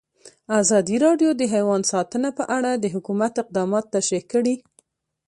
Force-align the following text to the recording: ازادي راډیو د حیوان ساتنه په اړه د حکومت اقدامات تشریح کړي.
ازادي 0.61 0.95
راډیو 1.05 1.29
د 1.35 1.41
حیوان 1.53 1.81
ساتنه 1.91 2.29
په 2.37 2.43
اړه 2.57 2.71
د 2.75 2.85
حکومت 2.95 3.33
اقدامات 3.43 3.85
تشریح 3.95 4.23
کړي. 4.33 4.55